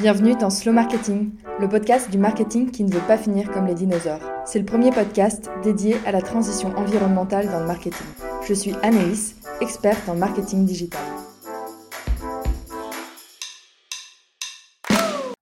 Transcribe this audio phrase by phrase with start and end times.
[0.00, 3.76] Bienvenue dans Slow Marketing, le podcast du marketing qui ne veut pas finir comme les
[3.76, 4.20] dinosaures.
[4.44, 8.06] C'est le premier podcast dédié à la transition environnementale dans le marketing.
[8.44, 11.00] Je suis Anaïs, experte en marketing digital.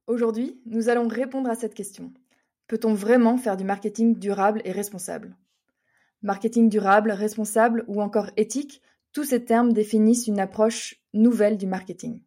[0.06, 2.12] Aujourd'hui, nous allons répondre à cette question.
[2.68, 5.34] Peut-on vraiment faire du marketing durable et responsable?
[6.20, 8.82] Marketing durable, responsable ou encore éthique,
[9.14, 12.20] tous ces termes définissent une approche nouvelle du marketing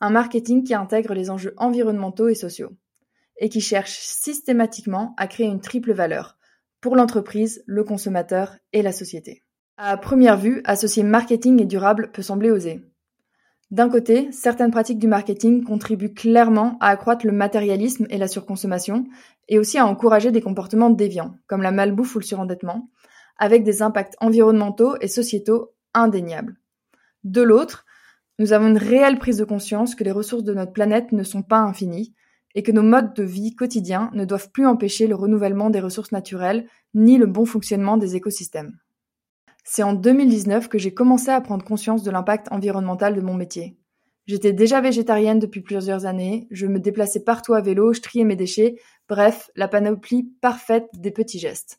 [0.00, 2.72] un marketing qui intègre les enjeux environnementaux et sociaux,
[3.38, 6.36] et qui cherche systématiquement à créer une triple valeur
[6.80, 9.42] pour l'entreprise, le consommateur et la société.
[9.76, 12.82] À première vue, associer marketing et durable peut sembler osé.
[13.70, 19.06] D'un côté, certaines pratiques du marketing contribuent clairement à accroître le matérialisme et la surconsommation,
[19.48, 22.90] et aussi à encourager des comportements déviants, comme la malbouffe ou le surendettement,
[23.38, 26.56] avec des impacts environnementaux et sociétaux indéniables.
[27.24, 27.84] De l'autre,
[28.40, 31.42] nous avons une réelle prise de conscience que les ressources de notre planète ne sont
[31.42, 32.14] pas infinies
[32.54, 36.10] et que nos modes de vie quotidiens ne doivent plus empêcher le renouvellement des ressources
[36.10, 38.78] naturelles ni le bon fonctionnement des écosystèmes.
[39.62, 43.76] C'est en 2019 que j'ai commencé à prendre conscience de l'impact environnemental de mon métier.
[44.26, 48.36] J'étais déjà végétarienne depuis plusieurs années, je me déplaçais partout à vélo, je triais mes
[48.36, 51.78] déchets, bref, la panoplie parfaite des petits gestes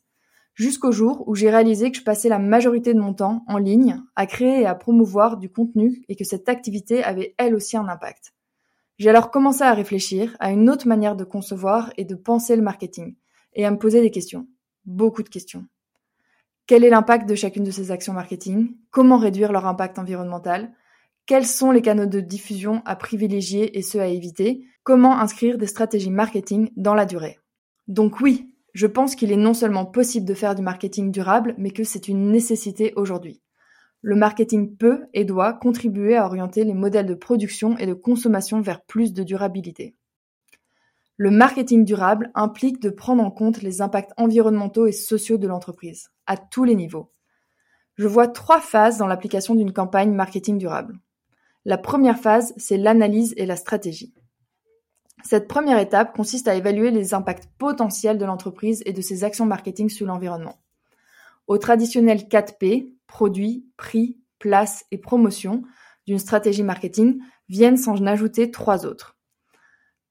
[0.54, 4.00] jusqu'au jour où j'ai réalisé que je passais la majorité de mon temps en ligne
[4.16, 7.88] à créer et à promouvoir du contenu et que cette activité avait elle aussi un
[7.88, 8.34] impact.
[8.98, 12.62] J'ai alors commencé à réfléchir à une autre manière de concevoir et de penser le
[12.62, 13.16] marketing
[13.54, 14.46] et à me poser des questions,
[14.84, 15.66] beaucoup de questions.
[16.66, 18.76] Quel est l'impact de chacune de ces actions marketing?
[18.90, 20.72] Comment réduire leur impact environnemental?
[21.26, 24.64] Quels sont les canaux de diffusion à privilégier et ceux à éviter?
[24.84, 27.40] Comment inscrire des stratégies marketing dans la durée?
[27.88, 31.70] Donc oui, je pense qu'il est non seulement possible de faire du marketing durable, mais
[31.70, 33.42] que c'est une nécessité aujourd'hui.
[34.00, 38.60] Le marketing peut et doit contribuer à orienter les modèles de production et de consommation
[38.60, 39.94] vers plus de durabilité.
[41.18, 46.10] Le marketing durable implique de prendre en compte les impacts environnementaux et sociaux de l'entreprise,
[46.26, 47.12] à tous les niveaux.
[47.96, 50.98] Je vois trois phases dans l'application d'une campagne marketing durable.
[51.64, 54.14] La première phase, c'est l'analyse et la stratégie.
[55.24, 59.46] Cette première étape consiste à évaluer les impacts potentiels de l'entreprise et de ses actions
[59.46, 60.58] marketing sur l'environnement.
[61.46, 65.62] Au traditionnel 4P, produit, prix, place et promotion
[66.06, 69.16] d'une stratégie marketing viennent s'en ajouter trois autres.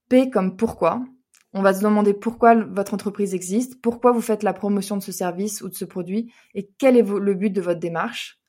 [0.08, 1.04] P comme pourquoi.
[1.52, 5.12] On va se demander pourquoi votre entreprise existe, pourquoi vous faites la promotion de ce
[5.12, 8.40] service ou de ce produit et quel est le but de votre démarche.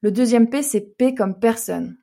[0.00, 1.97] Le deuxième P, c'est P comme personne.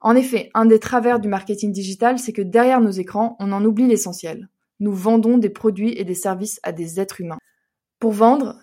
[0.00, 3.64] En effet, un des travers du marketing digital, c'est que derrière nos écrans, on en
[3.64, 4.48] oublie l'essentiel.
[4.78, 7.38] Nous vendons des produits et des services à des êtres humains.
[7.98, 8.56] Pour vendre,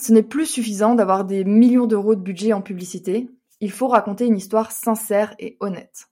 [0.00, 3.28] ce n'est plus suffisant d'avoir des millions d'euros de budget en publicité,
[3.60, 6.06] il faut raconter une histoire sincère et honnête.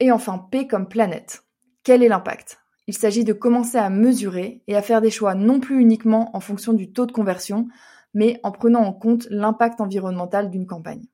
[0.00, 1.44] Et enfin, P comme planète.
[1.82, 2.60] Quel est l'impact?
[2.86, 6.40] Il s'agit de commencer à mesurer et à faire des choix non plus uniquement en
[6.40, 7.66] fonction du taux de conversion,
[8.14, 11.04] mais en prenant en compte l'impact environnemental d'une campagne.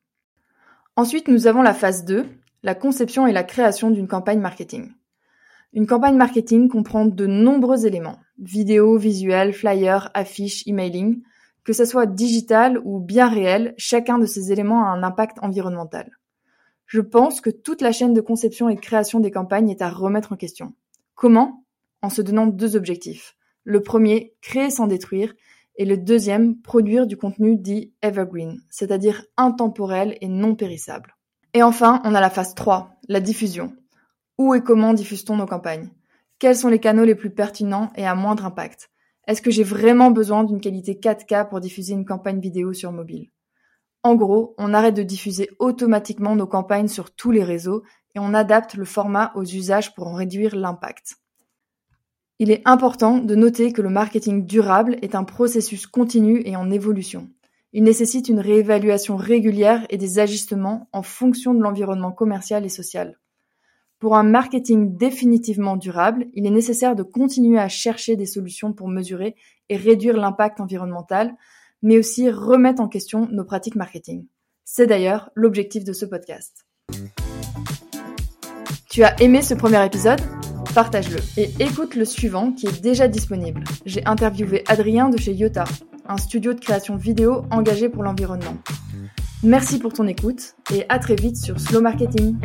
[0.95, 2.27] Ensuite, nous avons la phase 2,
[2.63, 4.93] la conception et la création d'une campagne marketing.
[5.73, 11.23] Une campagne marketing comprend de nombreux éléments, vidéos, visuels, flyers, affiches, emailing.
[11.65, 16.11] Que ce soit digital ou bien réel, chacun de ces éléments a un impact environnemental.
[16.87, 19.89] Je pense que toute la chaîne de conception et de création des campagnes est à
[19.89, 20.75] remettre en question.
[21.15, 21.65] Comment?
[22.03, 23.35] En se donnant deux objectifs.
[23.65, 25.33] Le premier, créer sans détruire,
[25.77, 31.17] et le deuxième, produire du contenu dit evergreen, c'est-à-dire intemporel et non périssable.
[31.55, 33.75] Et enfin, on a la phase 3, la diffusion.
[34.39, 35.91] Où et comment diffuse-t-on nos campagnes?
[36.39, 38.91] Quels sont les canaux les plus pertinents et à moindre impact?
[39.27, 43.31] Est-ce que j'ai vraiment besoin d'une qualité 4K pour diffuser une campagne vidéo sur mobile?
[44.03, 47.85] En gros, on arrête de diffuser automatiquement nos campagnes sur tous les réseaux
[48.15, 51.17] et on adapte le format aux usages pour en réduire l'impact.
[52.43, 56.73] Il est important de noter que le marketing durable est un processus continu et en
[56.73, 57.31] évolution.
[57.73, 63.21] Il nécessite une réévaluation régulière et des ajustements en fonction de l'environnement commercial et social.
[64.01, 68.89] Pour un marketing définitivement durable, il est nécessaire de continuer à chercher des solutions pour
[68.89, 69.37] mesurer
[69.69, 71.37] et réduire l'impact environnemental,
[71.81, 74.27] mais aussi remettre en question nos pratiques marketing.
[74.65, 76.67] C'est d'ailleurs l'objectif de ce podcast.
[78.91, 80.21] Tu as aimé ce premier épisode?
[80.75, 83.63] Partage-le et écoute le suivant qui est déjà disponible.
[83.85, 85.65] J'ai interviewé Adrien de chez Yota,
[86.09, 88.57] un studio de création vidéo engagé pour l'environnement.
[89.43, 92.37] Merci pour ton écoute et à très vite sur Slow Marketing.